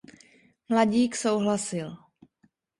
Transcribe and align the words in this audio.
Mladík 0.69 1.13
souhlasil. 1.15 1.93